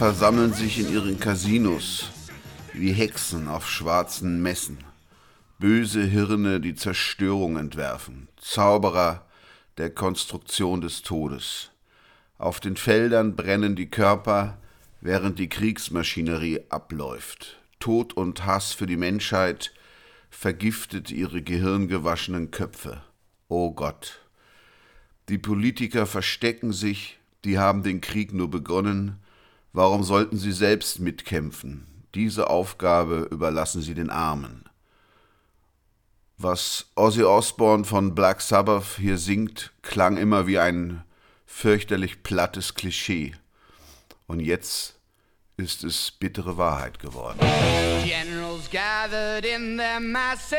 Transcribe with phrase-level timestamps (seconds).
[0.00, 2.08] versammeln sich in ihren Casinos
[2.72, 4.78] wie Hexen auf schwarzen Messen.
[5.58, 8.28] Böse Hirne, die Zerstörung entwerfen.
[8.40, 9.26] Zauberer
[9.76, 11.72] der Konstruktion des Todes.
[12.38, 14.56] Auf den Feldern brennen die Körper,
[15.02, 17.60] während die Kriegsmaschinerie abläuft.
[17.78, 19.74] Tod und Hass für die Menschheit
[20.30, 23.02] vergiftet ihre gehirngewaschenen Köpfe.
[23.48, 24.22] O Gott,
[25.28, 29.20] die Politiker verstecken sich, die haben den Krieg nur begonnen.
[29.72, 31.86] Warum sollten sie selbst mitkämpfen?
[32.14, 34.64] Diese Aufgabe überlassen sie den Armen.
[36.38, 41.04] Was Ozzy Osbourne von Black Sabbath hier singt, klang immer wie ein
[41.46, 43.34] fürchterlich plattes Klischee.
[44.26, 44.94] Und jetzt
[45.56, 47.38] ist es bittere Wahrheit geworden.
[48.02, 50.58] Generals gathered in their masses,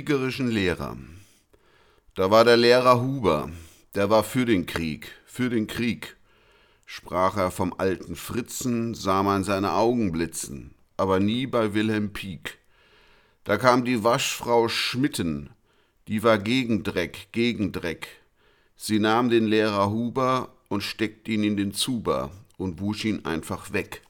[0.00, 0.96] Kriegerischen Lehrer.
[2.14, 3.50] Da war der Lehrer Huber,
[3.94, 6.16] der war für den Krieg, für den Krieg.
[6.86, 12.56] Sprach er vom alten Fritzen, sah man seine Augen blitzen, aber nie bei Wilhelm Pieck.
[13.44, 15.50] Da kam die Waschfrau Schmitten,
[16.08, 18.08] die war gegen Dreck, gegen Dreck.
[18.76, 23.74] Sie nahm den Lehrer Huber und steckte ihn in den Zuber und wusch ihn einfach
[23.74, 24.00] weg.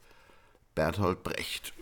[0.76, 1.73] Berthold Brecht.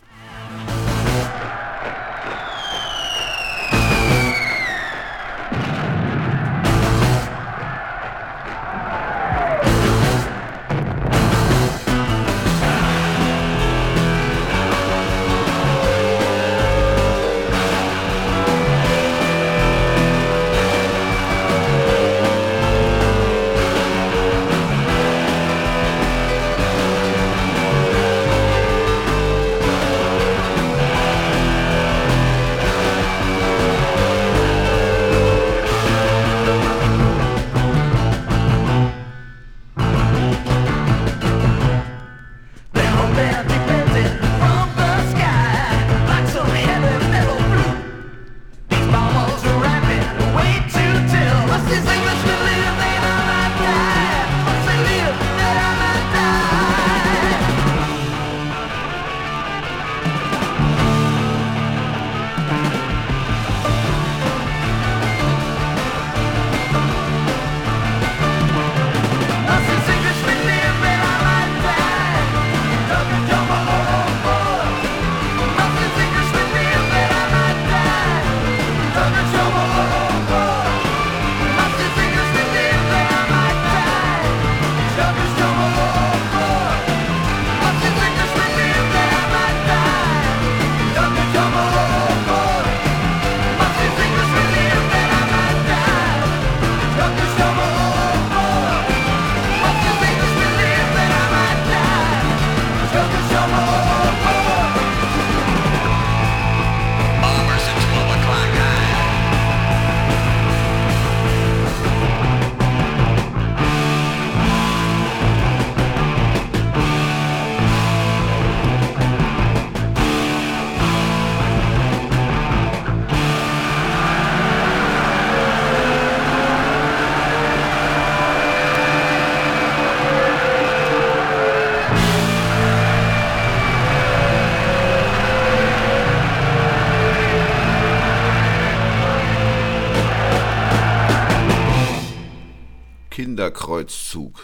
[143.58, 144.40] Kinderkreuzzug.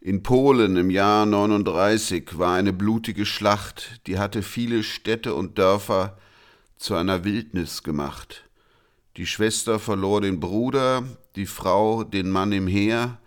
[0.00, 6.16] In Polen im Jahr 39 war eine blutige Schlacht, die hatte viele Städte und Dörfer
[6.78, 8.44] zu einer Wildnis gemacht.
[9.16, 11.02] Die Schwester verlor den Bruder,
[11.34, 13.18] die Frau den Mann im Heer,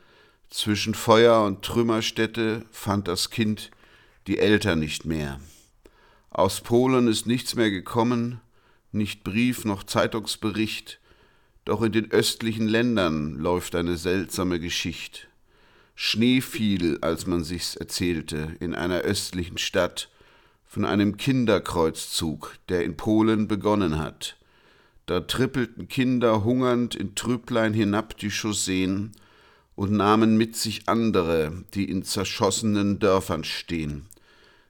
[0.50, 3.72] zwischen Feuer und Trümmerstätte fand das Kind
[4.27, 5.39] die Eltern nicht mehr.
[6.29, 8.39] Aus Polen ist nichts mehr gekommen,
[8.91, 11.00] nicht Brief noch Zeitungsbericht,
[11.65, 15.22] doch in den östlichen Ländern läuft eine seltsame Geschichte.
[15.96, 20.10] Schnee fiel, als man sich's erzählte, in einer östlichen Stadt
[20.65, 24.38] von einem Kinderkreuzzug, der in Polen begonnen hat.
[25.05, 29.12] Da trippelten Kinder hungernd in Trüblein hinab die Chausseen
[29.75, 34.08] und nahmen mit sich andere, die in zerschossenen Dörfern stehen.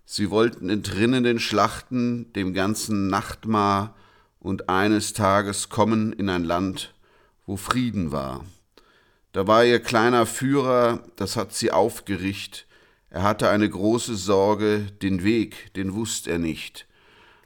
[0.06, 3.96] Sie wollten entrinnen den Schlachten, dem ganzen Nachtmar
[4.44, 6.94] und eines Tages kommen in ein Land,
[7.48, 8.46] wo Frieden war.
[9.32, 12.68] Da war ihr kleiner Führer, das hat sie aufgericht,
[13.10, 16.88] er hatte eine große Sorge, den Weg, den wusst er nicht.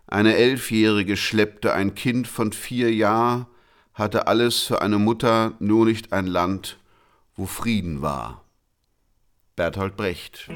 [0.08, 3.48] Eine Elfjährige schleppte ein Kind von vier Jahr,
[3.94, 6.78] hatte alles für eine Mutter, nur nicht ein Land,
[7.36, 8.44] wo Frieden war.
[9.56, 10.50] Bertolt Brecht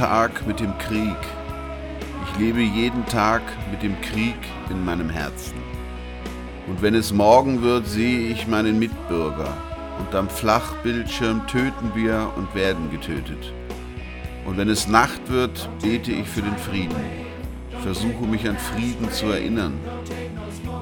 [0.00, 1.18] Tag mit dem Krieg.
[2.24, 4.38] Ich lebe jeden Tag mit dem Krieg
[4.70, 5.58] in meinem Herzen.
[6.66, 9.52] Und wenn es morgen wird, sehe ich meinen Mitbürger.
[9.98, 13.52] Und am Flachbildschirm töten wir und werden getötet.
[14.46, 16.96] Und wenn es Nacht wird, bete ich für den Frieden.
[17.82, 19.74] Versuche mich an Frieden zu erinnern.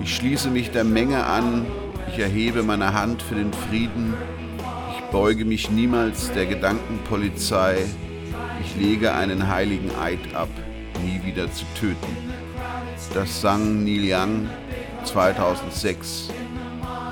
[0.01, 1.67] Ich schließe mich der Menge an.
[2.13, 4.15] Ich erhebe meine Hand für den Frieden.
[4.97, 7.85] Ich beuge mich niemals der Gedankenpolizei
[8.61, 10.49] ich lege einen heiligen Eid ab,
[11.03, 12.17] nie wieder zu töten.
[13.15, 14.49] Das sang Neil Young
[15.05, 16.31] 2006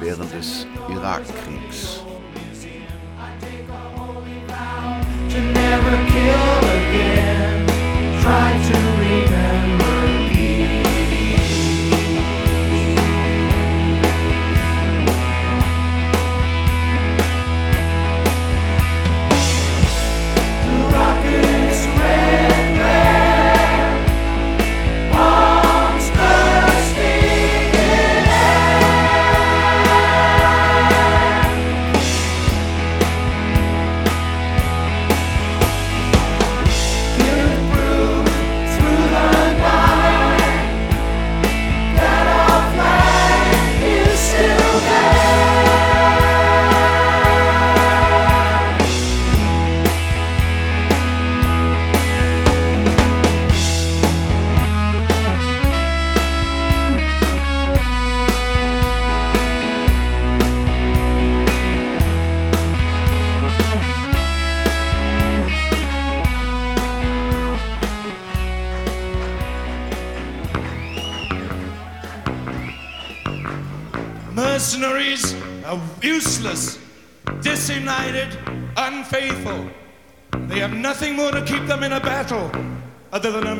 [0.01, 2.03] während des Irakkriegs.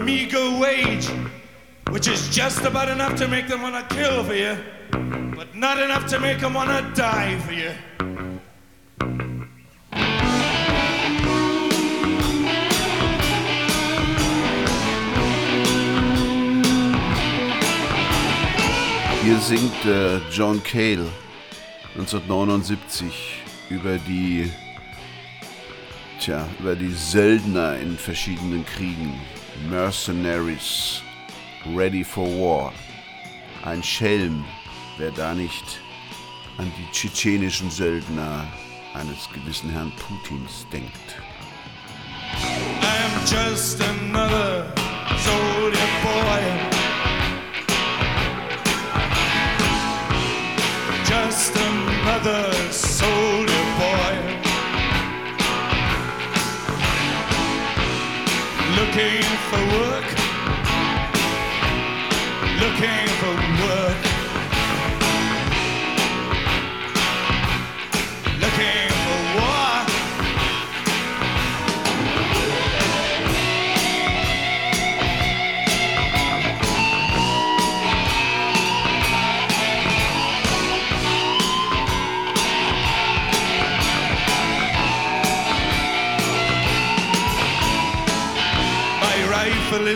[0.07, 1.11] Meager wage.
[1.97, 4.57] which is just about enough to make them want to kill for you,
[5.35, 7.71] but not enough to make them want to die for you.
[19.23, 21.07] Hier singt äh, John Cale
[21.97, 24.53] 1979 über die,
[26.21, 29.15] tja, über die Söldner in verschiedenen Kriegen.
[29.69, 31.03] Mercenaries,
[31.75, 32.73] ready for war.
[33.65, 34.45] Ein Schelm,
[34.99, 35.81] wer da nicht
[36.59, 38.47] an die tschetschenischen Söldner
[38.95, 41.17] eines gewissen Herrn Putins denkt.
[42.83, 44.73] I'm just another
[45.19, 46.43] soldier boy.
[51.09, 52.46] Just another
[58.97, 60.05] Looking for work.
[62.63, 63.06] Looking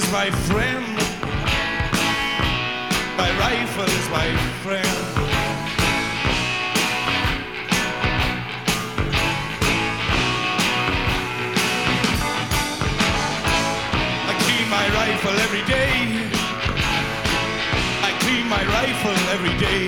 [0.02, 0.86] is my friend.
[3.16, 4.28] My rifle is my
[4.62, 4.98] friend.
[14.30, 15.92] I clean my rifle every day.
[18.08, 19.82] I clean my rifle every day.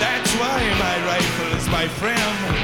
[0.00, 2.55] That's why my rifle is my friend.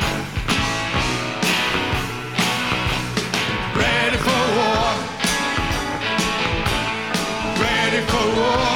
[8.24, 8.71] Oh.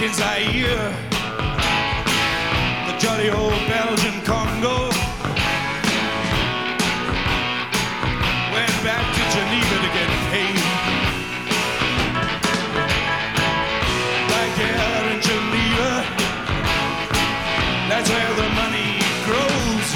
[0.00, 0.94] In Zaire,
[2.86, 4.90] the jolly old Belgian Congo.
[8.54, 10.58] Went back to Geneva to get paid.
[15.08, 15.90] In Geneva,
[17.88, 18.90] that's where the money
[19.26, 19.88] grows.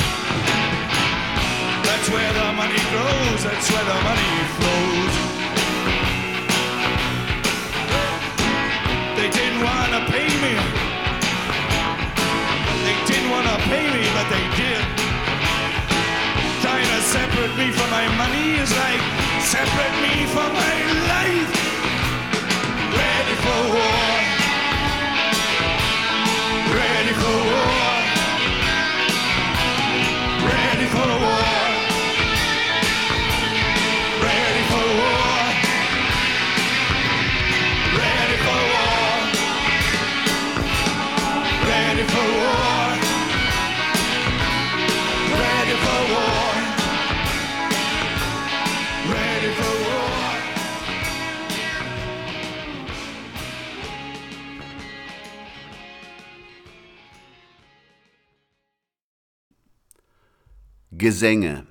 [1.87, 3.45] That's where the money grows.
[3.45, 4.62] That's where the money
[17.43, 19.01] separate me from my money is like
[19.41, 20.77] separate me from my
[21.09, 21.51] life.
[22.95, 24.22] Ready for war.
[61.03, 61.67] Gesänge.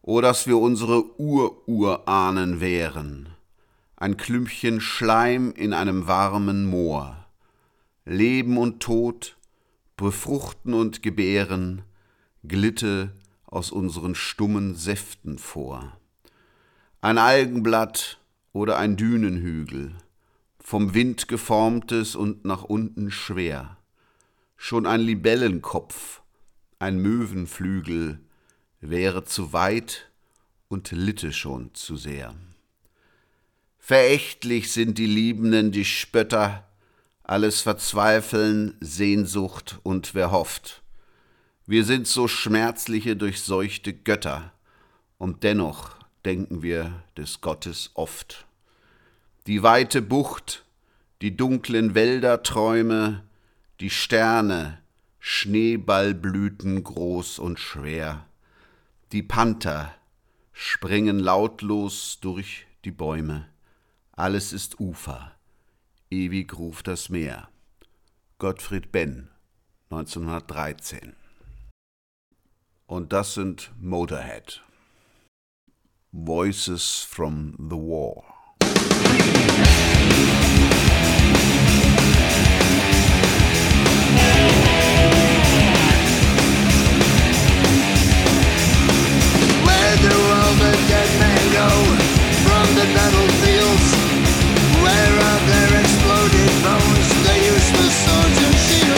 [0.00, 3.28] O dass wir unsere Ururahnen wären,
[3.94, 7.26] ein Klümpchen Schleim in einem warmen Moor.
[8.06, 9.36] Leben und Tod,
[9.98, 11.82] befruchten und gebären,
[12.42, 13.12] glitte
[13.44, 15.98] aus unseren stummen Säften vor.
[17.02, 18.18] Ein Algenblatt
[18.54, 19.94] oder ein Dünenhügel,
[20.58, 23.76] vom Wind geformtes und nach unten schwer.
[24.56, 26.22] Schon ein Libellenkopf,
[26.78, 28.20] ein Möwenflügel,
[28.80, 30.10] wäre zu weit
[30.68, 32.34] und litte schon zu sehr.
[33.78, 36.66] Verächtlich sind die Liebenden, die Spötter,
[37.22, 40.82] alles Verzweifeln, Sehnsucht und wer hofft.
[41.66, 44.52] Wir sind so schmerzliche, durchseuchte Götter,
[45.18, 48.46] und dennoch denken wir des Gottes oft.
[49.46, 50.64] Die weite Bucht,
[51.22, 53.22] die dunklen Wälderträume,
[53.80, 54.78] Die Sterne,
[55.28, 58.28] Schneeballblüten groß und schwer.
[59.10, 59.92] Die Panther
[60.52, 63.48] springen lautlos durch die Bäume.
[64.12, 65.32] Alles ist Ufer,
[66.10, 67.48] ewig ruft das Meer.
[68.38, 69.28] Gottfried Benn,
[69.90, 71.16] 1913.
[72.86, 74.62] Und das sind Motorhead.
[76.12, 78.22] Voices from the War.
[91.56, 93.88] From the battlefields?
[94.82, 98.95] Where are their exploded bones, their useless swords and?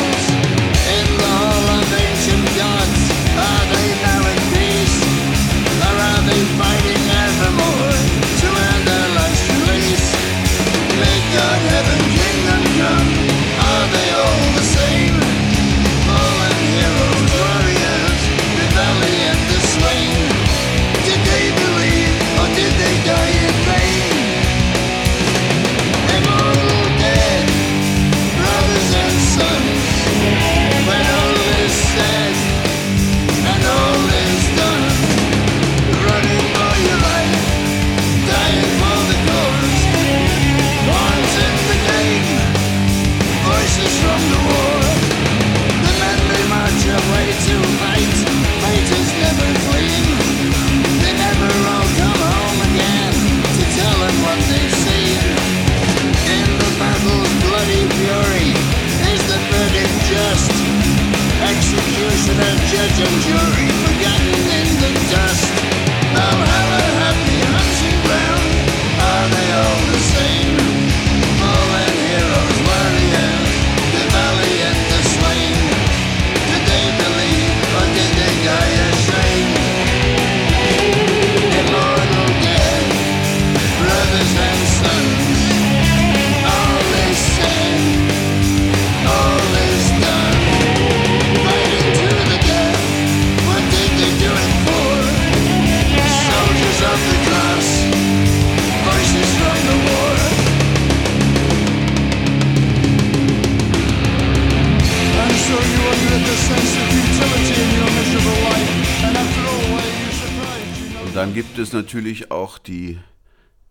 [111.89, 112.99] Natürlich auch die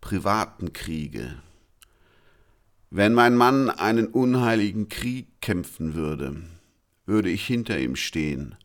[0.00, 1.36] privaten Kriege.
[2.90, 6.42] Wenn mein Mann einen unheiligen Krieg kämpfen würde,
[7.06, 8.56] würde ich hinter ihm stehen,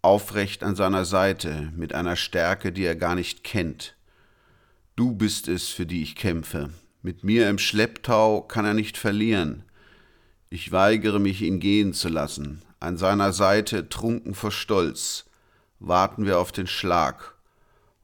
[0.00, 3.94] aufrecht an seiner Seite, mit einer Stärke, die er gar nicht kennt.
[4.96, 6.70] Du bist es, für die ich kämpfe.
[7.02, 9.62] Mit mir im Schlepptau kann er nicht verlieren.
[10.50, 12.62] Ich weigere mich, ihn gehen zu lassen.
[12.80, 15.26] An seiner Seite, trunken vor Stolz,
[15.78, 17.31] warten wir auf den Schlag.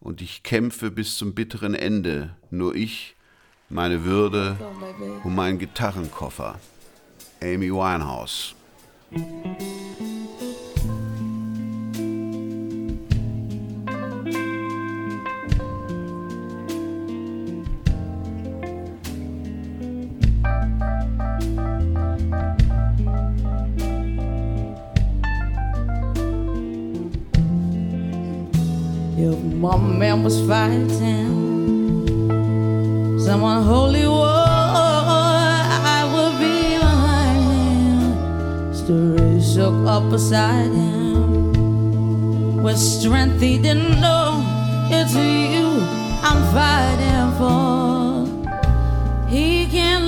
[0.00, 3.16] Und ich kämpfe bis zum bitteren Ende, nur ich,
[3.68, 4.56] meine Würde
[5.24, 6.58] und mein Gitarrenkoffer.
[7.42, 8.54] Amy Winehouse.
[29.20, 30.88] If my man was fighting
[33.18, 34.24] someone holy war,
[35.96, 44.40] I would be behind him, story shook up beside him with strength he didn't know.
[44.88, 45.66] It's you
[46.22, 48.28] I'm fighting for.
[49.28, 50.07] He can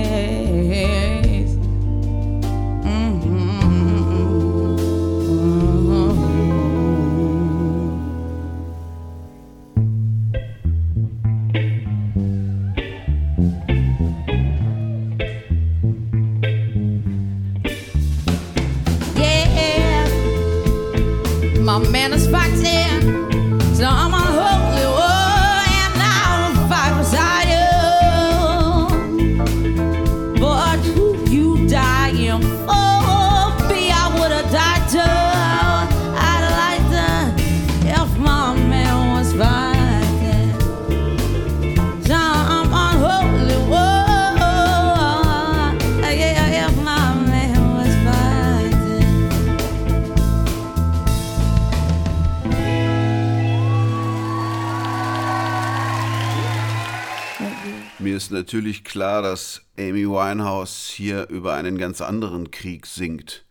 [58.31, 63.45] natürlich klar, dass Amy Winehouse hier über einen ganz anderen Krieg singt.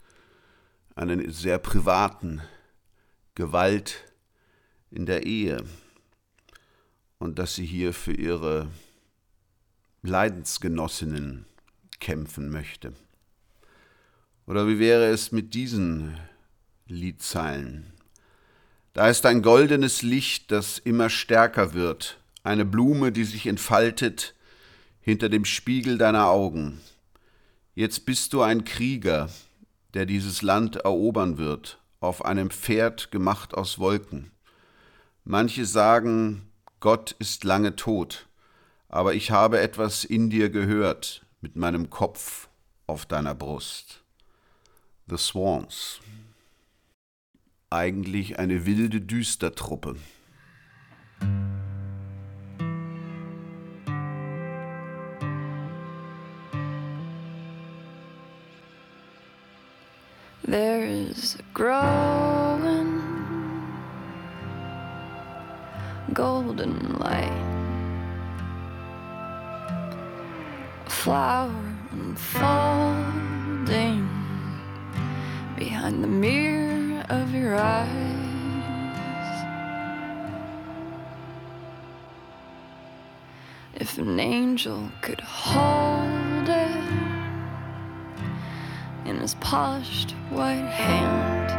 [0.94, 2.42] Einen sehr privaten.
[3.34, 4.04] Gewalt
[4.90, 5.64] in der Ehe.
[7.18, 8.68] Und dass sie hier für ihre
[10.02, 11.46] Leidensgenossinnen
[12.00, 12.92] kämpfen möchte.
[14.46, 16.18] Oder wie wäre es mit diesen
[16.86, 17.92] Liedzeilen?
[18.94, 24.34] Da ist ein goldenes Licht, das immer stärker wird, eine Blume, die sich entfaltet
[25.00, 26.80] hinter dem Spiegel deiner Augen.
[27.74, 29.30] Jetzt bist du ein Krieger,
[29.94, 34.30] der dieses Land erobern wird, auf einem Pferd gemacht aus Wolken.
[35.24, 38.26] Manche sagen, Gott ist lange tot,
[38.88, 42.48] aber ich habe etwas in dir gehört mit meinem Kopf
[42.86, 44.02] auf deiner Brust.
[45.08, 46.00] The Swans.
[47.70, 49.96] Eigentlich eine wilde Düstertruppe.
[60.50, 62.98] There is a growing
[66.12, 67.30] golden light,
[70.86, 71.54] a flower
[71.92, 73.28] unfolding
[75.56, 77.86] behind the mirror of your eyes.
[83.76, 86.19] If an angel could hold
[89.30, 91.52] his polished white hand.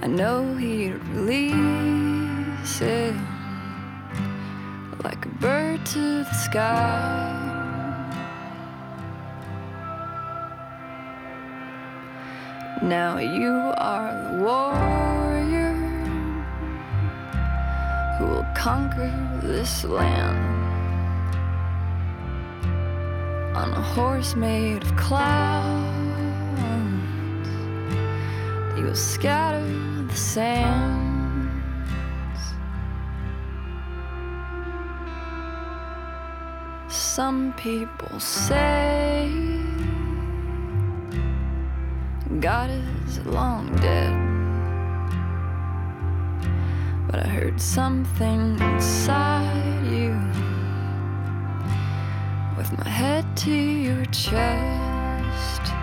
[0.00, 3.16] I know he'd release it
[5.02, 7.36] like a bird to the sky.
[12.80, 15.74] Now you are the warrior
[18.18, 19.10] who will conquer
[19.42, 20.59] this land
[23.60, 25.86] on a horse made of clouds.
[28.74, 29.66] You will scatter
[30.08, 31.52] the sands.
[36.88, 39.30] Some people say
[42.40, 42.70] God
[43.06, 44.16] is long dead.
[47.10, 50.29] But I heard something inside you
[52.60, 55.79] with my head to your chest.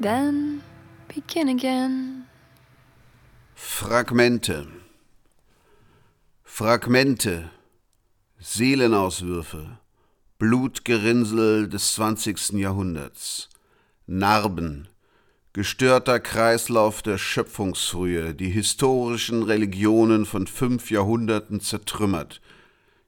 [0.00, 0.62] Then
[1.08, 2.26] begin again.
[3.56, 4.68] Fragmente.
[6.44, 7.50] Fragmente.
[8.38, 9.78] Seelenauswürfe.
[10.38, 12.52] Blutgerinnsel des 20.
[12.52, 13.48] Jahrhunderts.
[14.06, 14.86] Narben.
[15.52, 22.40] Gestörter Kreislauf der Schöpfungsfrühe, die historischen Religionen von fünf Jahrhunderten zertrümmert,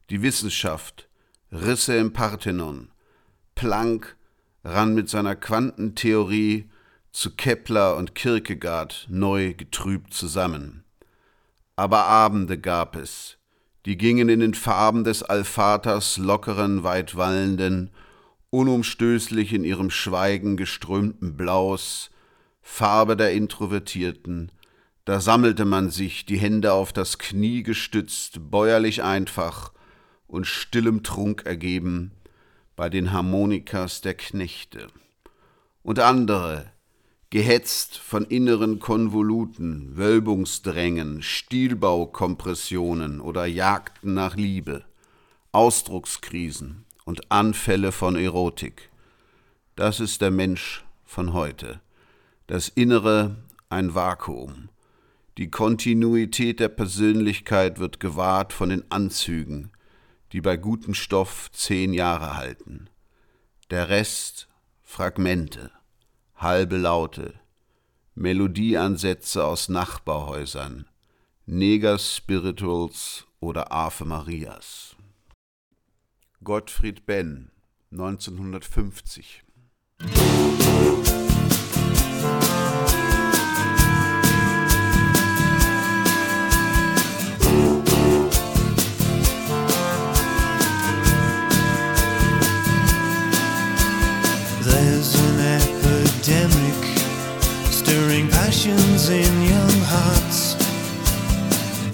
[0.09, 1.09] die Wissenschaft,
[1.53, 2.91] Risse im Parthenon.
[3.55, 4.16] Planck
[4.64, 6.70] ran mit seiner Quantentheorie
[7.12, 10.84] zu Kepler und Kierkegaard neu getrübt zusammen.
[11.76, 13.38] Aber Abende gab es,
[13.86, 17.90] die gingen in den Farben des Allvaters lockeren, weit wallenden,
[18.50, 22.11] unumstößlich in ihrem Schweigen geströmten Blaus,
[22.61, 24.52] Farbe der Introvertierten,
[25.04, 29.72] da sammelte man sich, die Hände auf das Knie gestützt, bäuerlich einfach
[30.26, 32.12] und stillem Trunk ergeben,
[32.76, 34.86] bei den Harmonikas der Knechte.
[35.82, 36.70] Und andere,
[37.31, 44.85] gehetzt von inneren Konvoluten, Wölbungsdrängen, Stilbaukompressionen oder Jagden nach Liebe,
[45.53, 48.91] Ausdruckskrisen und Anfälle von Erotik.
[49.76, 51.81] Das ist der Mensch von heute.
[52.49, 53.37] Das Innere
[53.68, 54.68] ein Vakuum.
[55.39, 59.70] Die Kontinuität der Persönlichkeit wird gewahrt von den Anzügen,
[60.33, 62.91] die bei gutem Stoff zehn Jahre halten.
[63.70, 64.49] Der Rest
[64.83, 65.70] Fragmente
[66.41, 67.34] halbe Laute,
[68.14, 70.86] Melodieansätze aus Nachbarhäusern,
[71.47, 74.97] Neger-Spirituals oder Ave Marias.
[76.43, 77.51] Gottfried Benn,
[77.93, 79.45] 1950
[82.20, 82.49] There's
[98.51, 100.57] passions in young hearts.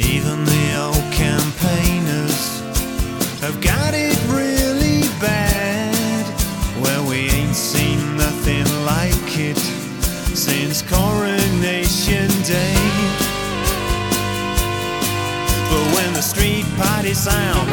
[0.00, 2.61] Even the old campaigners
[3.42, 6.24] have got it really bad.
[6.82, 9.59] Where we ain't seen nothing like it
[10.34, 12.80] since Coronation Day.
[15.68, 17.68] But when the street parties sound,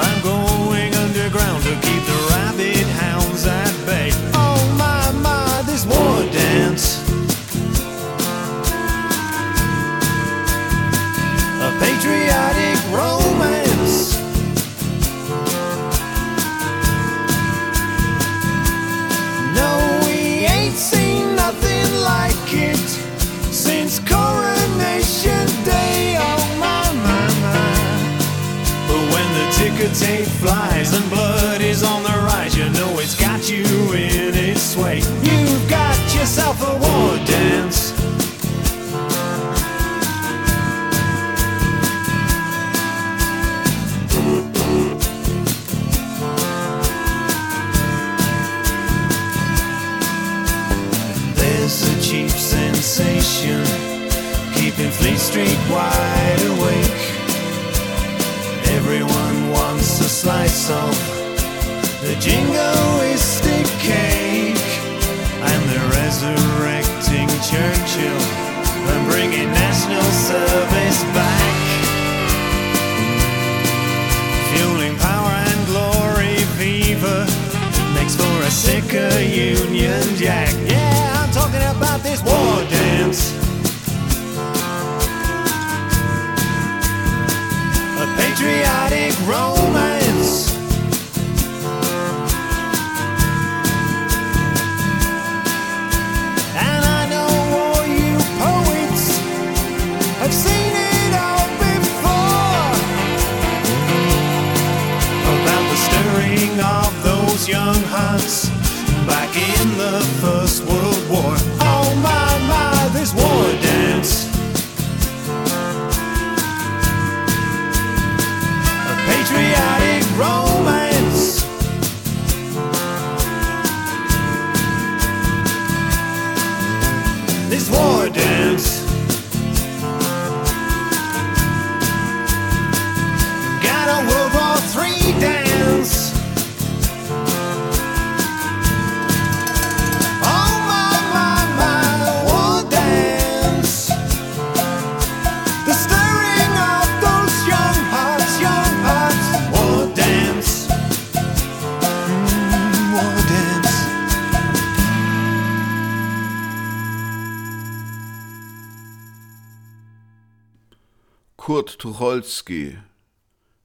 [161.54, 162.80] Kurt Tucholsky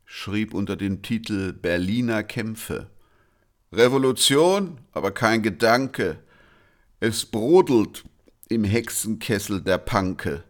[0.04, 2.90] schrieb unter dem Titel Berliner Kämpfe.
[3.72, 6.18] Revolution, aber kein Gedanke.
[7.00, 8.04] Es brodelt
[8.50, 10.44] im Hexenkessel der Panke.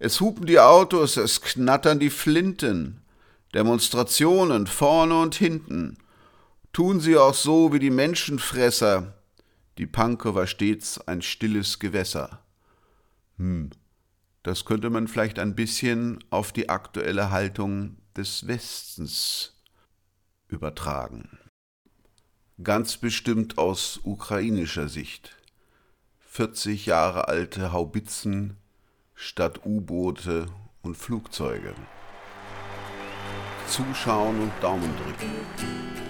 [0.00, 3.00] Es hupen die Autos, es knattern die Flinten.
[3.54, 5.96] Demonstrationen vorne und hinten.
[6.72, 9.14] Tun sie auch so wie die Menschenfresser.
[9.78, 12.40] Die Panke war stets ein stilles Gewässer.
[13.36, 13.70] Hm,
[14.44, 19.58] das könnte man vielleicht ein bisschen auf die aktuelle Haltung des Westens
[20.48, 21.38] übertragen.
[22.62, 25.34] Ganz bestimmt aus ukrainischer Sicht.
[26.28, 28.58] 40 Jahre alte Haubitzen
[29.14, 30.46] statt U-Boote
[30.82, 31.74] und Flugzeuge.
[33.66, 36.03] Zuschauen und Daumen drücken.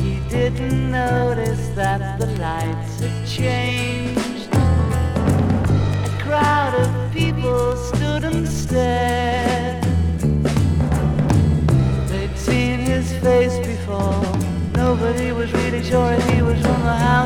[0.00, 4.48] He didn't notice that the lights had changed.
[4.52, 9.82] A crowd of people stood and stared.
[12.10, 14.22] They'd seen his face before.
[14.74, 17.25] Nobody was really sure he was from the House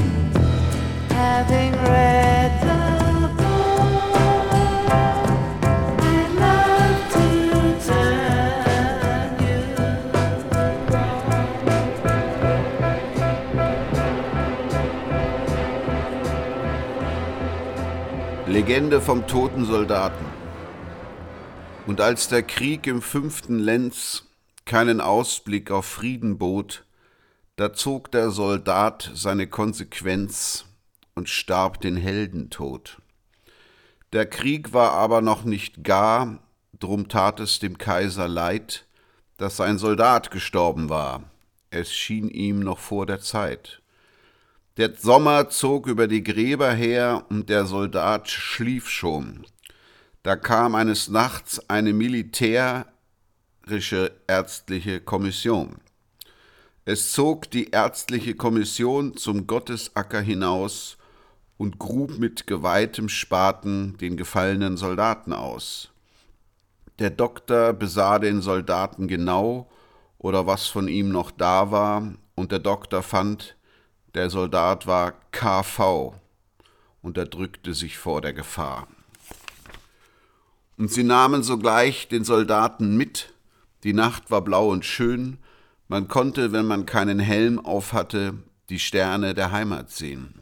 [18.61, 20.23] Legende vom toten Soldaten.
[21.87, 24.27] Und als der Krieg im fünften Lenz
[24.65, 26.85] keinen Ausblick auf Frieden bot,
[27.55, 30.65] da zog der Soldat seine Konsequenz
[31.15, 33.01] und starb den Heldentod.
[34.13, 36.37] Der Krieg war aber noch nicht gar,
[36.79, 38.85] drum tat es dem Kaiser leid,
[39.37, 41.23] dass sein Soldat gestorben war.
[41.71, 43.80] Es schien ihm noch vor der Zeit.
[44.77, 49.45] Der Sommer zog über die Gräber her und der Soldat schlief schon.
[50.23, 52.85] Da kam eines Nachts eine militärische
[54.27, 55.75] ärztliche Kommission.
[56.85, 60.97] Es zog die ärztliche Kommission zum Gottesacker hinaus
[61.57, 65.89] und grub mit geweihtem Spaten den gefallenen Soldaten aus.
[66.99, 69.69] Der Doktor besah den Soldaten genau
[70.17, 73.57] oder was von ihm noch da war, und der Doktor fand,
[74.13, 76.13] der Soldat war KV
[77.01, 78.87] und er drückte sich vor der Gefahr.
[80.77, 83.33] Und sie nahmen sogleich den Soldaten mit,
[83.83, 85.37] die Nacht war blau und schön,
[85.87, 88.33] man konnte, wenn man keinen Helm aufhatte,
[88.69, 90.41] die Sterne der Heimat sehen.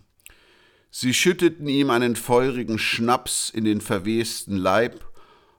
[0.91, 5.05] Sie schütteten ihm einen feurigen Schnaps in den verwesten Leib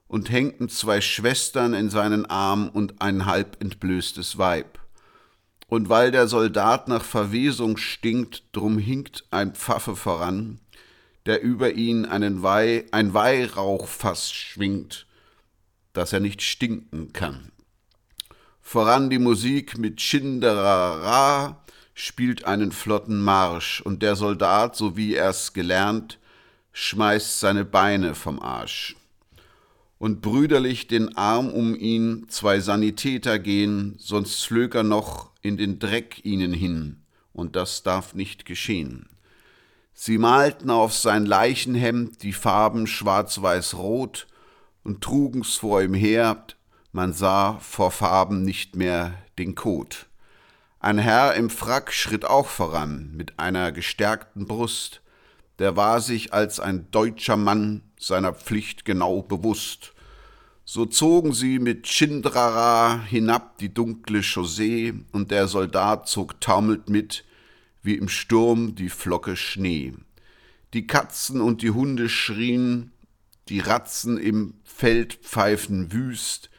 [0.09, 4.80] und hängten zwei Schwestern in seinen Arm und ein halb entblößtes Weib.
[5.71, 10.59] Und weil der Soldat nach Verwesung stinkt, drum hinkt ein Pfaffe voran,
[11.27, 15.07] der über ihn einen Weih, ein Weihrauchfass schwingt,
[15.93, 17.53] dass er nicht stinken kann.
[18.61, 21.65] Voran die Musik mit Schinderara
[21.95, 26.19] spielt einen flotten Marsch, und der Soldat, so wie er's gelernt,
[26.73, 28.97] schmeißt seine Beine vom Arsch.
[29.99, 35.79] und brüderlich den Arm um ihn zwei Sanitäter gehen, sonst flög er noch in den
[35.79, 39.09] Dreck ihnen hin, und das darf nicht geschehen.
[39.93, 44.27] Sie malten auf sein Leichenhemd die Farben schwarz-weiß-rot
[44.83, 46.45] und trugen's vor ihm her,
[46.93, 50.07] man sah vor Farben nicht mehr den Kot.
[50.81, 55.03] Ein Herr im Frack schritt auch voran mit einer gestärkten Brust,
[55.59, 59.93] der war sich als ein deutscher Mann seiner Pflicht genau bewusst.
[60.73, 67.25] So zogen sie mit Chindrara hinab die dunkle Chaussee, und der Soldat zog taumelt mit,
[67.83, 69.95] wie im Sturm die Flocke Schnee.
[70.73, 72.93] Die Katzen und die Hunde schrien,
[73.49, 76.51] die Ratzen im Feld pfeifen wüst,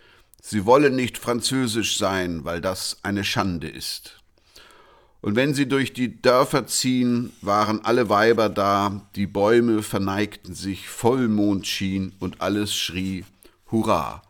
[0.42, 4.20] sie wollen nicht französisch sein, weil das eine Schande ist.
[5.22, 10.90] Und wenn sie durch die Dörfer ziehen, waren alle Weiber da, die Bäume verneigten sich,
[10.90, 13.24] Vollmond schien und alles schrie
[13.72, 14.22] Hurra!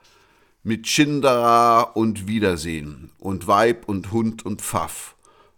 [0.62, 5.16] Mit Schindera und Wiedersehen und Weib und Hund und Pfaff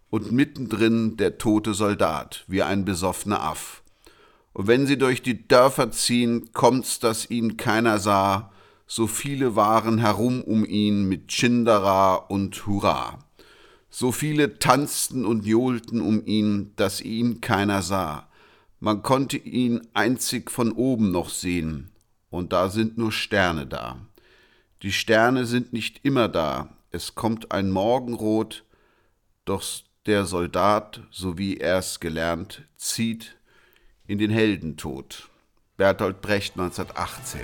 [0.09, 3.84] und mittendrin der tote Soldat, wie ein besoffener Aff.
[4.53, 8.53] Und wenn sie durch die Dörfer ziehen, kommt's, dass ihn keiner sah,
[8.88, 13.19] so viele waren herum um ihn mit Schindera und Hurra.
[13.89, 18.29] So viele tanzten und johlten um ihn, dass ihn keiner sah.
[18.79, 21.92] Man konnte ihn einzig von oben noch sehen,
[22.34, 23.99] und da sind nur Sterne da.
[24.81, 28.63] Die Sterne sind nicht immer da, es kommt ein Morgenrot,
[29.45, 29.63] doch
[30.07, 33.38] der Soldat, so wie er's gelernt, zieht
[34.07, 35.29] in den Heldentod.
[35.77, 37.41] Bertolt Brecht 1918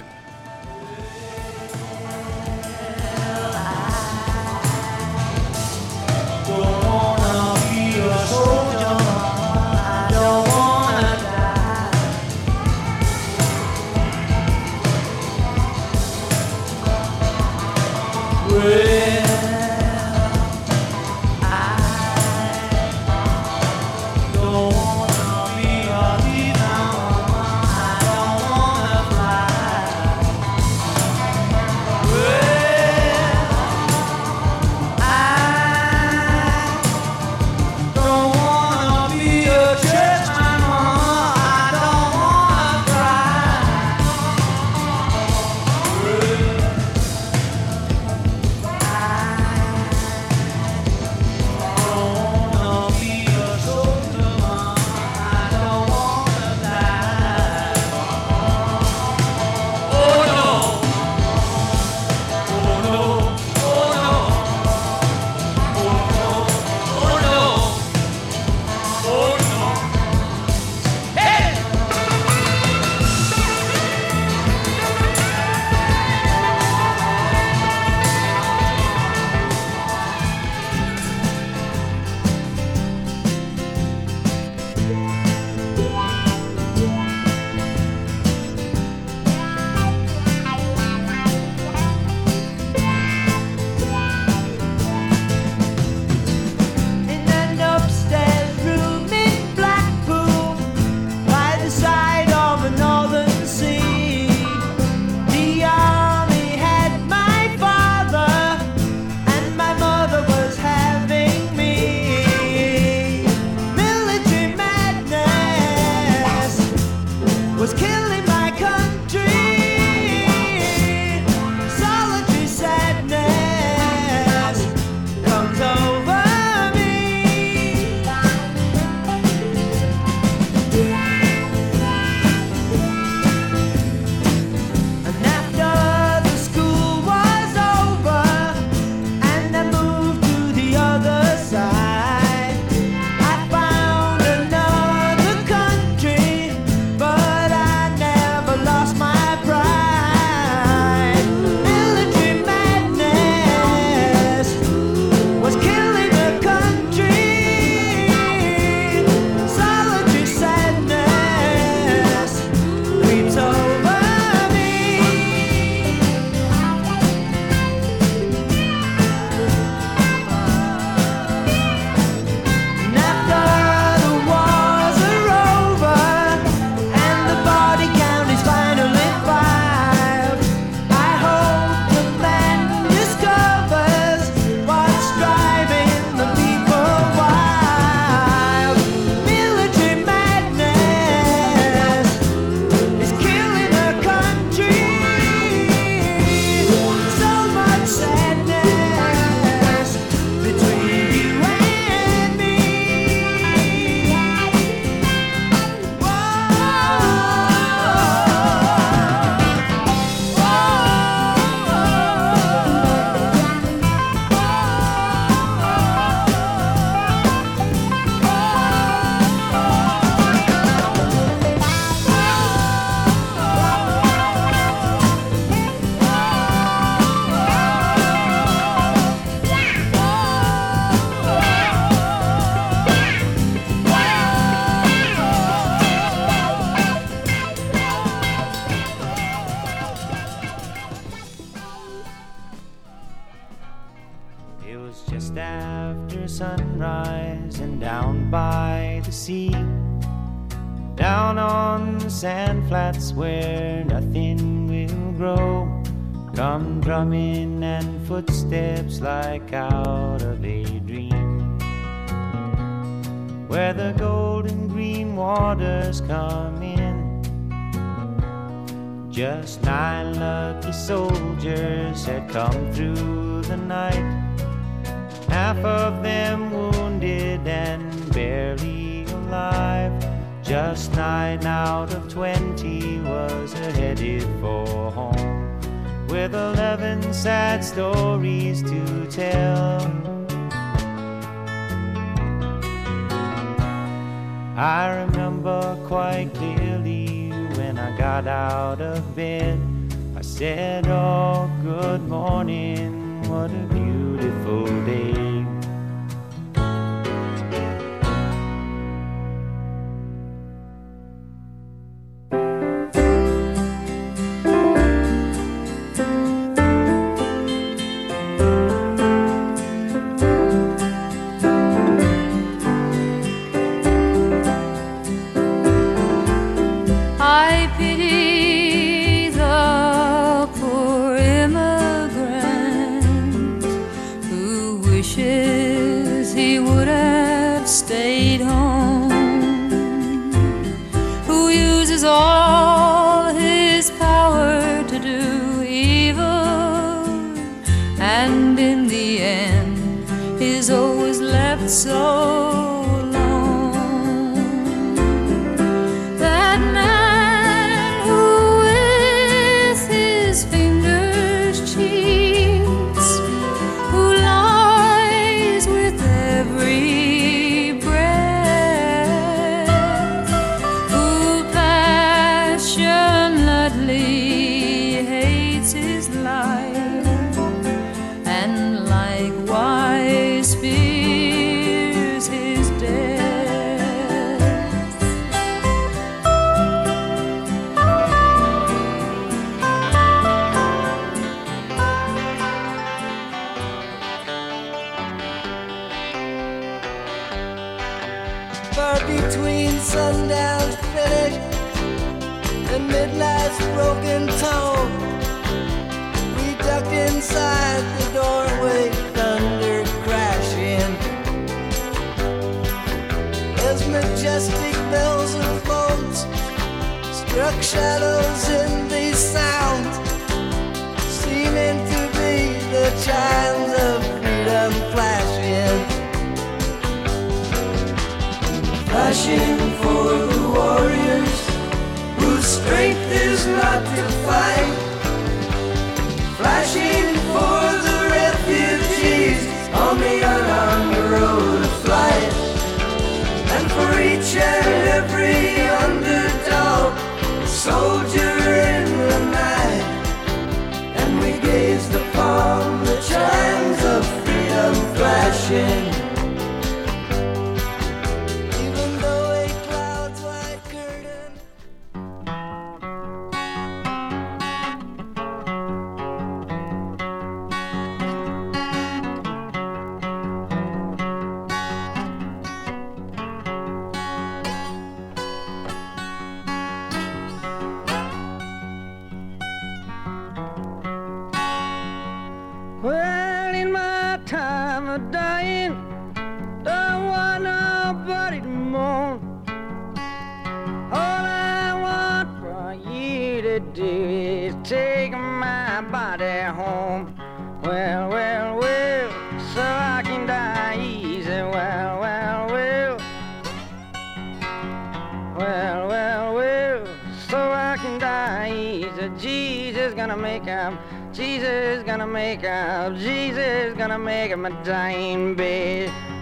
[509.80, 510.78] Jesus gonna make him.
[511.14, 512.98] Jesus gonna make him.
[512.98, 516.19] Jesus gonna make him a dying bed.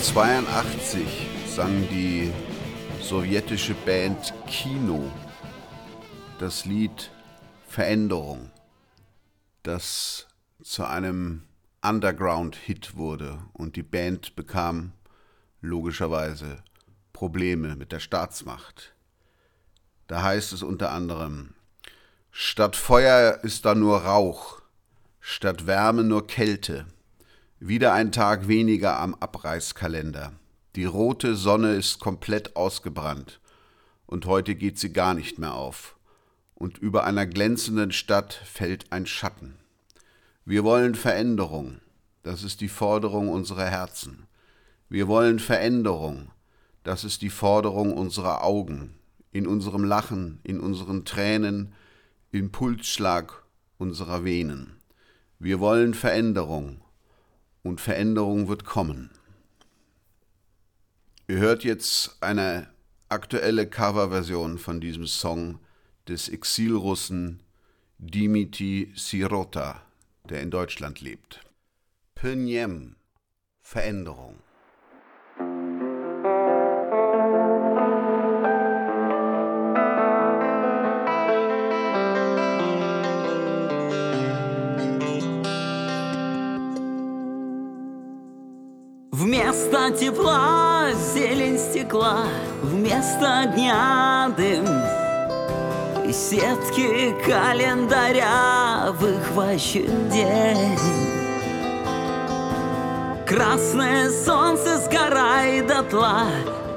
[0.00, 2.32] 1982 sang die
[3.02, 5.12] sowjetische Band Kino
[6.38, 7.10] das Lied
[7.68, 8.50] Veränderung,
[9.62, 10.26] das
[10.62, 11.42] zu einem
[11.82, 14.92] Underground-Hit wurde und die Band bekam
[15.60, 16.62] logischerweise
[17.12, 18.94] Probleme mit der Staatsmacht.
[20.06, 21.52] Da heißt es unter anderem,
[22.30, 24.62] statt Feuer ist da nur Rauch,
[25.20, 26.86] statt Wärme nur Kälte.
[27.62, 30.32] Wieder ein Tag weniger am Abreißkalender.
[30.76, 33.38] Die rote Sonne ist komplett ausgebrannt
[34.06, 35.98] und heute geht sie gar nicht mehr auf.
[36.54, 39.58] Und über einer glänzenden Stadt fällt ein Schatten.
[40.46, 41.82] Wir wollen Veränderung,
[42.22, 44.26] das ist die Forderung unserer Herzen.
[44.88, 46.30] Wir wollen Veränderung,
[46.82, 48.94] das ist die Forderung unserer Augen,
[49.32, 51.74] in unserem Lachen, in unseren Tränen,
[52.30, 53.44] im Pulsschlag
[53.76, 54.80] unserer Venen.
[55.38, 56.80] Wir wollen Veränderung,
[57.62, 59.10] und Veränderung wird kommen.
[61.28, 62.68] Ihr hört jetzt eine
[63.08, 65.58] aktuelle Coverversion von diesem Song
[66.08, 67.42] des Exilrussen
[67.98, 69.82] Dimiti Sirota,
[70.28, 71.40] der in Deutschland lebt.
[72.14, 72.96] Pynjem,
[73.60, 74.36] Veränderung.
[89.80, 92.24] Вместо тепла зелень стекла,
[92.62, 94.66] вместо дня дым.
[96.06, 100.78] И сетки календаря выхвачен день.
[103.26, 106.24] Красное солнце сгорает дотла,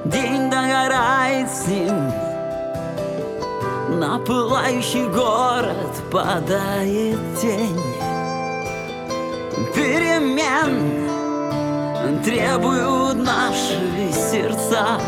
[0.05, 2.09] день догорает с ним.
[3.99, 7.81] На пылающий город падает тень.
[9.75, 11.02] Перемен
[12.23, 14.99] требуют наши сердца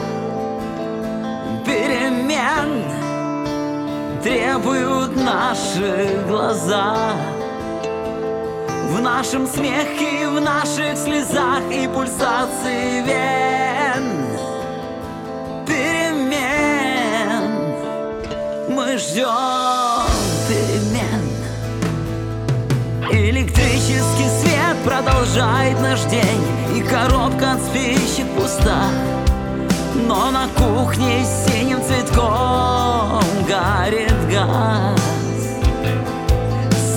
[1.65, 2.83] Перемен.
[4.23, 6.95] Требуют наши глаза.
[8.89, 14.03] В нашем смехе, в наших слезах и пульсации вен.
[15.65, 17.43] Перемен.
[18.69, 20.07] Мы ждем
[20.47, 21.23] перемен.
[23.11, 24.44] Электрический свет
[25.25, 26.43] продолжает наш день
[26.75, 28.89] И коробка от спичек пуста.
[30.07, 34.99] Но на кухне синим цветком горит газ.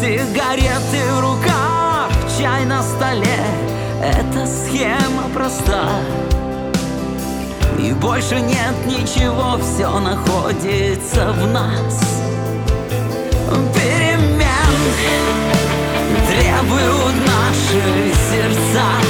[0.01, 3.39] Сигареты в руках, чай на столе.
[4.03, 5.89] Эта схема проста.
[7.79, 12.01] И больше нет ничего, все находится в нас.
[13.75, 14.39] Перемен
[18.79, 19.08] not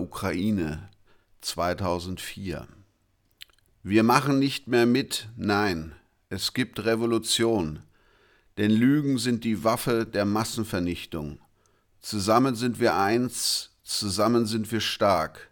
[0.00, 0.88] Ukraine
[1.40, 2.66] 2004.
[3.82, 5.94] Wir machen nicht mehr mit, nein,
[6.30, 7.80] es gibt Revolution,
[8.58, 11.40] denn Lügen sind die Waffe der Massenvernichtung.
[12.00, 15.50] Zusammen sind wir eins, zusammen sind wir stark.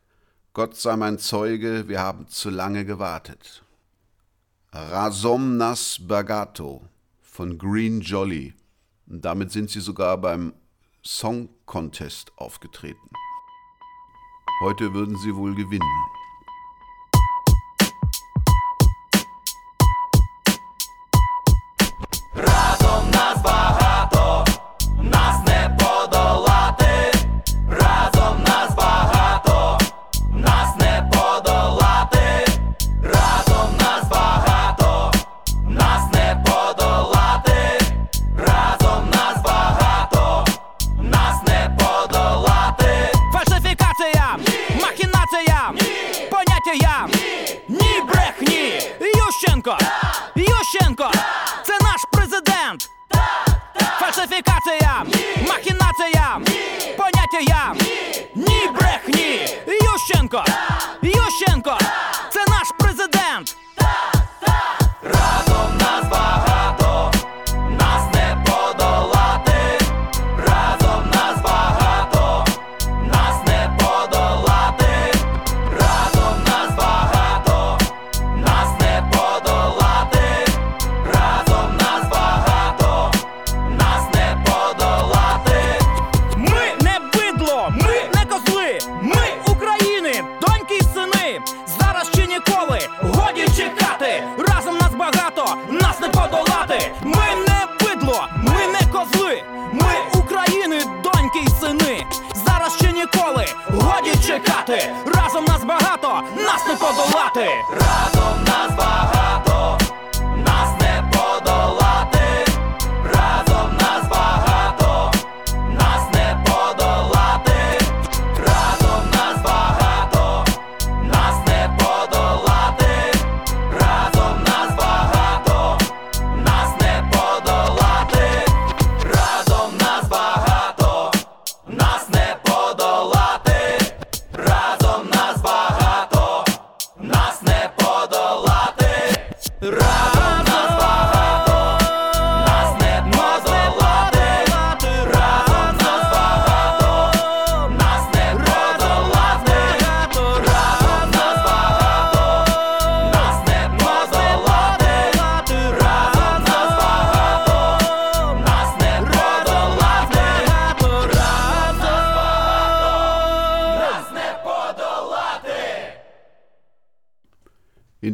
[0.53, 3.63] Gott sei mein Zeuge, wir haben zu lange gewartet.
[4.73, 6.83] Rasomnas Bagato
[7.23, 8.55] von Green Jolly.
[9.07, 10.53] Und damit sind sie sogar beim
[11.03, 13.11] Song Contest aufgetreten.
[14.59, 15.83] Heute würden sie wohl gewinnen.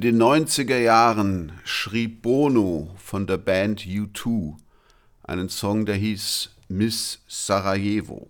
[0.02, 4.56] Den 90er Jahren schrieb Bono von der Band U2
[5.22, 8.28] einen Song, der hieß Miss Sarajevo.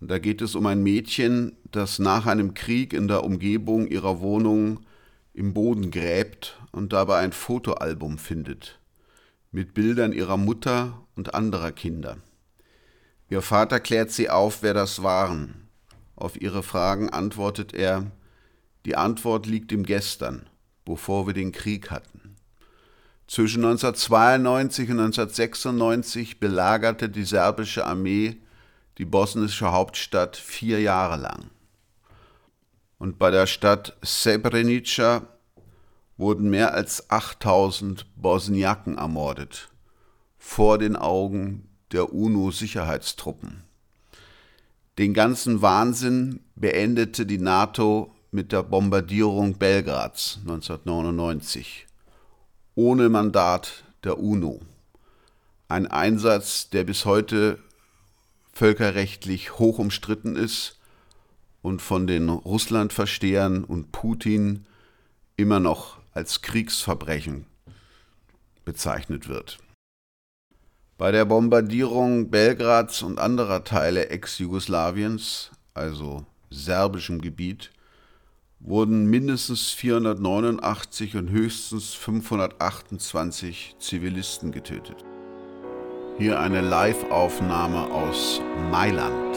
[0.00, 4.80] Da geht es um ein Mädchen, das nach einem Krieg in der Umgebung ihrer Wohnung
[5.34, 8.80] im Boden gräbt und dabei ein Fotoalbum findet
[9.52, 12.16] mit Bildern ihrer Mutter und anderer Kinder.
[13.28, 15.68] Ihr Vater klärt sie auf, wer das waren.
[16.16, 18.10] Auf ihre Fragen antwortet er,
[18.84, 20.46] die Antwort liegt im Gestern,
[20.84, 22.36] bevor wir den Krieg hatten.
[23.26, 28.38] Zwischen 1992 und 1996 belagerte die serbische Armee
[28.98, 31.50] die bosnische Hauptstadt vier Jahre lang.
[32.98, 35.22] Und bei der Stadt Srebrenica
[36.18, 39.70] wurden mehr als 8000 Bosniaken ermordet,
[40.36, 43.62] vor den Augen der UNO-Sicherheitstruppen.
[44.98, 51.86] Den ganzen Wahnsinn beendete die NATO mit der Bombardierung Belgrads 1999
[52.74, 54.60] ohne Mandat der UNO.
[55.68, 57.58] Ein Einsatz, der bis heute
[58.52, 60.78] völkerrechtlich hoch umstritten ist
[61.62, 64.66] und von den Russlandverstehern und Putin
[65.36, 67.46] immer noch als Kriegsverbrechen
[68.64, 69.58] bezeichnet wird.
[70.98, 77.70] Bei der Bombardierung Belgrads und anderer Teile Ex-Jugoslawiens, also serbischem Gebiet,
[78.60, 85.04] wurden mindestens 489 und höchstens 528 Zivilisten getötet.
[86.18, 88.40] Hier eine Live-Aufnahme aus
[88.70, 89.36] Mailand.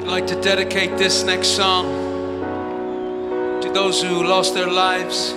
[0.00, 1.84] I'd like to dedicate this next song
[3.60, 5.34] to those who lost their lives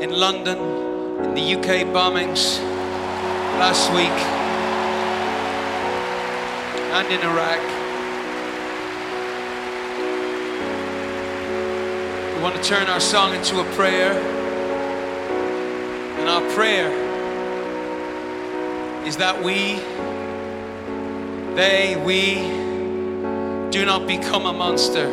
[0.00, 0.58] in London,
[1.24, 2.60] in the UK bombings
[3.58, 4.12] last week,
[6.92, 7.83] and in Iraq.
[12.44, 14.12] want to turn our song into a prayer.
[16.18, 16.90] And our prayer
[19.06, 19.76] is that we,
[21.54, 22.34] they, we
[23.70, 25.06] do not become a monster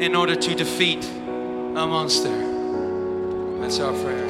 [0.00, 2.30] in order to defeat a monster.
[3.60, 4.24] That's our prayer.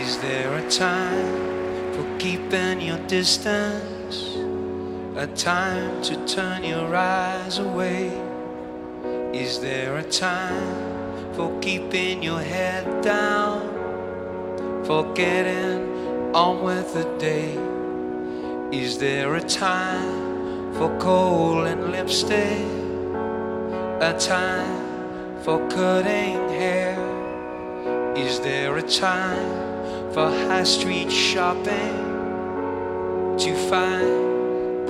[0.00, 4.39] Is there a time for keeping your distance?
[5.16, 8.12] A time to turn your eyes away?
[9.34, 14.84] Is there a time for keeping your head down?
[14.84, 17.58] For getting on with the day?
[18.70, 22.64] Is there a time for coal and lipstick?
[24.00, 26.94] A time for cutting hair?
[28.16, 31.96] Is there a time for high street shopping?
[33.38, 34.19] To find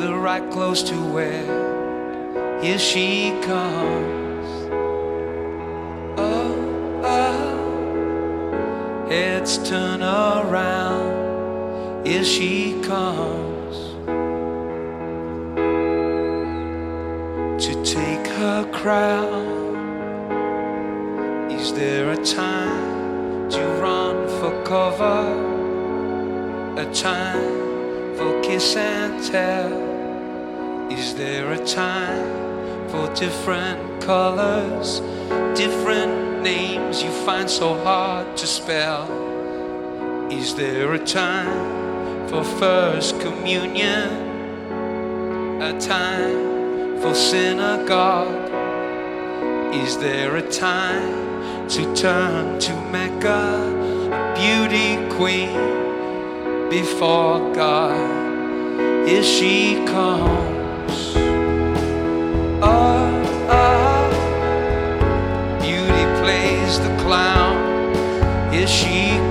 [0.00, 1.44] the right clothes to wear?
[2.62, 4.48] Here she comes.
[6.16, 9.06] Oh, oh.
[9.10, 12.06] Heads turn around.
[12.06, 13.76] Here she comes.
[17.66, 19.60] To take her crown.
[21.50, 25.26] Is there a time to run for cover?
[26.78, 29.89] A time for kiss and tell?
[30.90, 34.98] Is there a time for different colors?
[35.56, 39.06] Different names you find so hard to spell?
[40.32, 44.10] Is there a time for first communion?
[45.62, 48.50] A time for synagogue?
[49.72, 53.38] Is there a time to turn to Mecca,
[54.12, 59.06] a beauty queen before God?
[59.08, 60.59] Is she comes.
[68.70, 69.29] She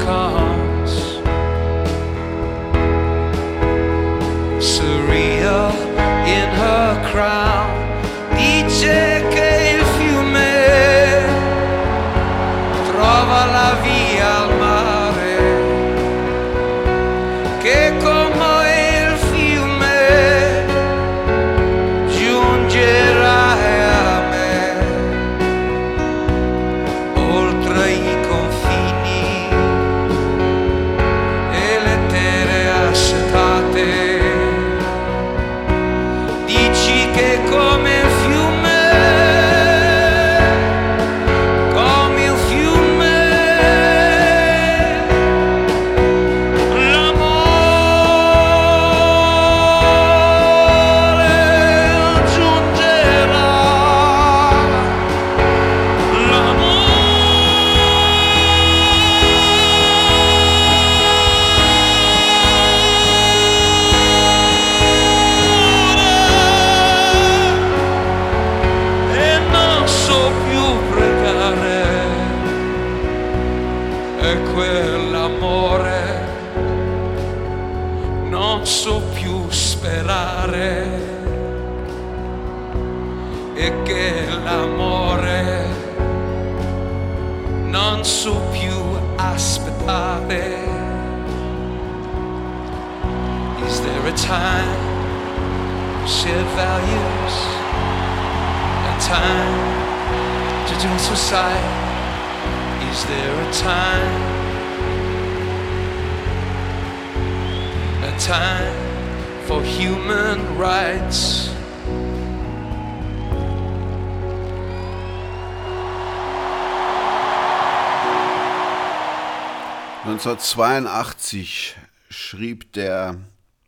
[120.20, 121.78] 1982
[122.10, 123.22] schrieb der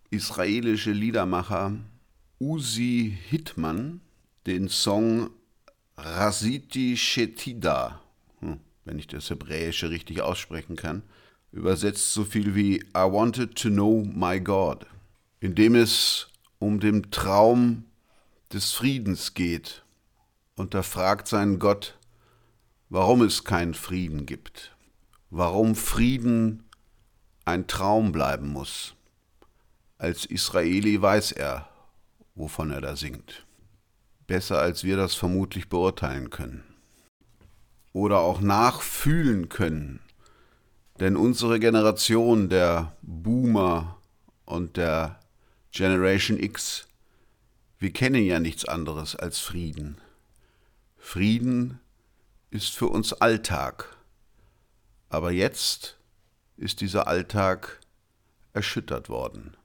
[0.09, 1.77] israelische Liedermacher
[2.39, 4.01] Uzi Hitman
[4.45, 5.29] den Song
[5.95, 8.01] Rasiti Shetida,
[8.41, 11.03] hm, wenn ich das Hebräische richtig aussprechen kann,
[11.53, 14.85] übersetzt so viel wie I wanted to know my God,
[15.39, 16.27] in dem es
[16.59, 17.85] um den Traum
[18.51, 19.85] des Friedens geht.
[20.57, 21.97] Und er fragt seinen Gott,
[22.89, 24.70] warum es keinen Frieden gibt,
[25.31, 26.65] warum Frieden
[27.45, 28.95] ein Traum bleiben muss.
[29.97, 31.69] Als Israeli weiß er,
[32.35, 33.45] wovon er da singt.
[34.27, 36.63] Besser als wir das vermutlich beurteilen können.
[37.93, 39.99] Oder auch nachfühlen können.
[40.99, 43.97] Denn unsere Generation der Boomer
[44.45, 45.19] und der
[45.71, 46.87] Generation X,
[47.79, 49.97] wir kennen ja nichts anderes als Frieden.
[50.97, 51.79] Frieden
[52.49, 53.97] ist für uns Alltag.
[55.13, 55.97] Aber jetzt
[56.55, 57.81] ist dieser Alltag
[58.53, 59.57] erschüttert worden.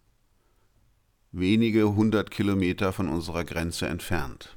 [1.31, 4.57] Wenige hundert Kilometer von unserer Grenze entfernt.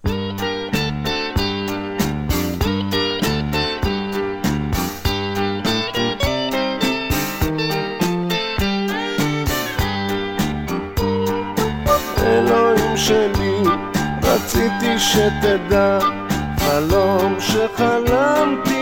[12.24, 13.61] אלוהים שלי,
[14.24, 15.99] רציתי שתדע,
[16.57, 18.79] חלום שחלמתי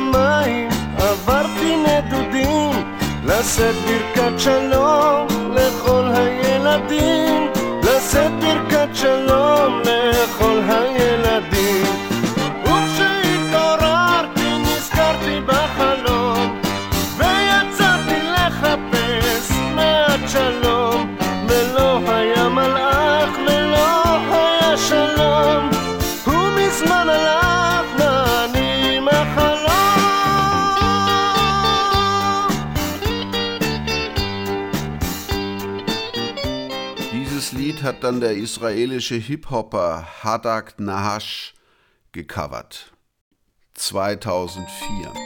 [0.00, 0.68] משמיים,
[0.98, 2.70] עברתי נדודים,
[3.24, 7.46] לשאת ברכת שלום לכל הילדים,
[7.82, 9.39] לשאת ברכת שלום
[38.10, 41.54] dann der israelische Hip-Hopper Hadak Nahash
[42.10, 42.90] gecovert.
[43.74, 45.19] 2004.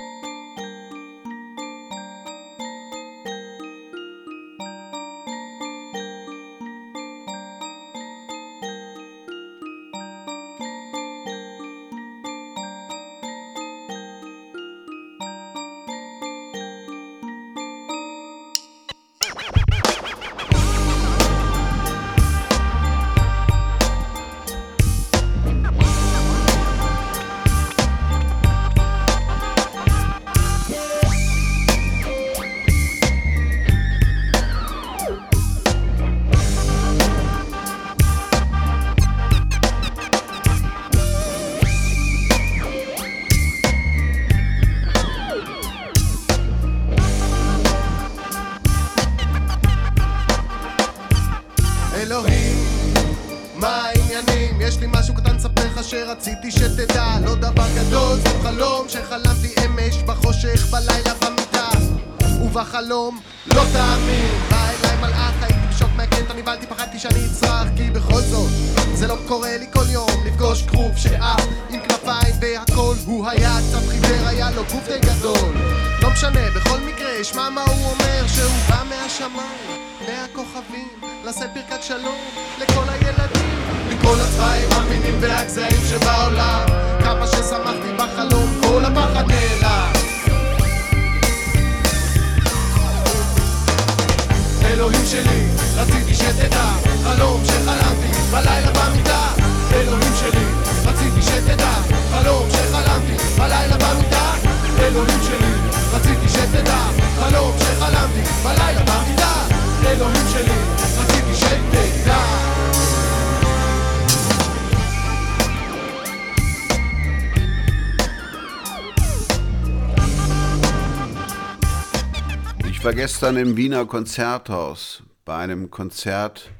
[123.05, 126.51] gestern im Wiener Konzerthaus bei einem Konzert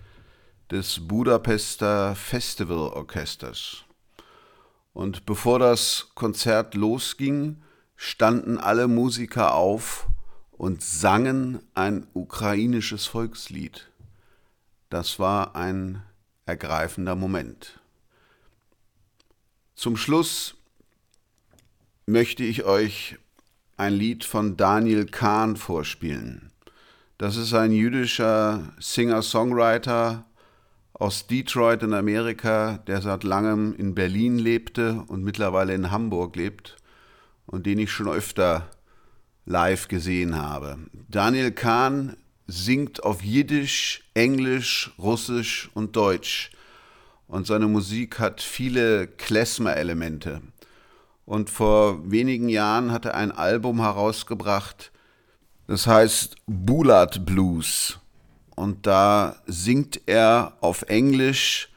[0.71, 3.85] des Budapester Festivalorchesters.
[4.93, 7.63] Und bevor das Konzert losging,
[7.97, 10.07] standen alle Musiker auf
[10.53, 13.91] und sangen ein ukrainisches Volkslied.
[14.91, 16.03] Das war ein
[16.45, 17.81] ergreifender Moment.
[19.75, 20.57] Zum Schluss
[22.05, 23.17] möchte ich euch
[23.77, 26.51] ein Lied von Daniel Kahn vorspielen.
[27.19, 30.25] Das ist ein jüdischer Singer-Songwriter
[30.93, 36.77] aus Detroit in Amerika, der seit langem in Berlin lebte und mittlerweile in Hamburg lebt
[37.47, 38.71] und den ich schon öfter
[39.47, 40.79] live gesehen habe.
[41.09, 46.51] Daniel Kahn singt auf Jiddisch, Englisch, Russisch und Deutsch
[47.27, 50.43] und seine Musik hat viele Klezmer-Elemente.
[51.27, 54.93] Und vor wenigen Jahren hat er ein Album herausgebracht,
[55.67, 57.99] das heißt Bulat Blues.
[58.55, 61.71] Und da singt er auf Englisch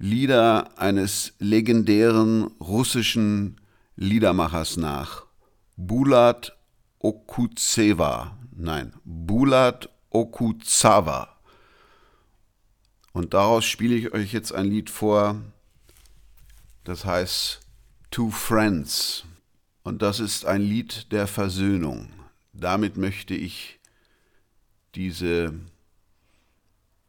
[0.00, 3.60] Lieder eines legendären russischen
[3.96, 5.26] Liedermachers nach.
[5.76, 6.56] Bulat
[7.00, 8.38] Okutseva.
[8.54, 11.36] Nein, Bulat Okutsava.
[13.12, 15.40] Und daraus spiele ich euch jetzt ein Lied vor,
[16.84, 17.67] das heißt
[18.10, 19.24] Two Friends.
[19.82, 22.10] Und das ist ein Lied der Versöhnung.
[22.52, 23.78] Damit möchte ich
[24.94, 25.54] diese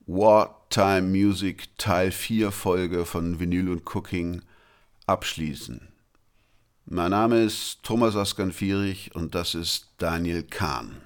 [0.05, 4.41] Wartime Music Teil 4 Folge von Vinyl und Cooking
[5.05, 5.87] abschließen.
[6.85, 10.97] Mein Name ist Thomas Askanfierich und das ist Daniel Kahn.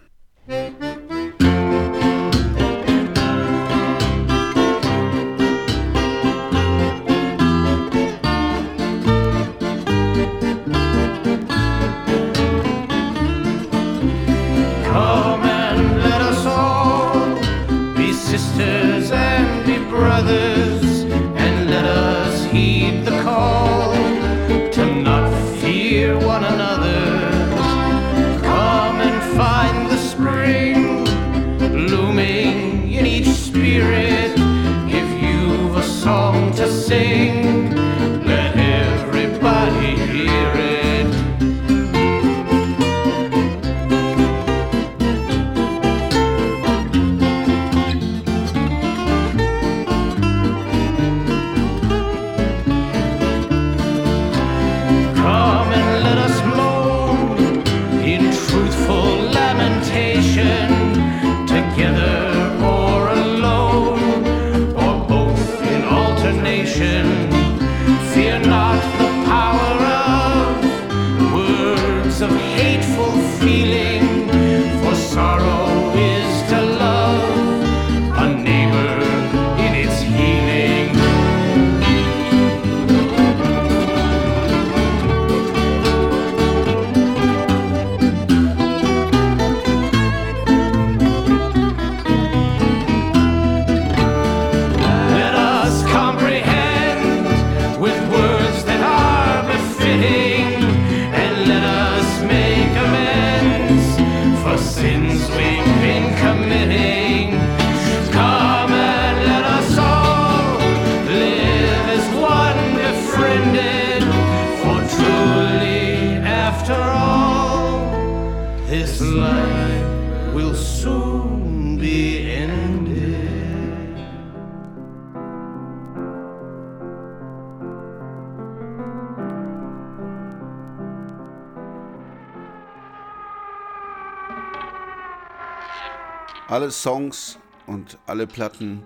[136.83, 138.83] Songs und alle Platten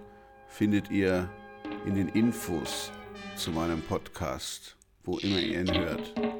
[0.49, 1.27] findet ihr
[1.87, 2.91] in den Infos
[3.35, 6.36] zu meinem Podcast, wo immer ihr ihn hört.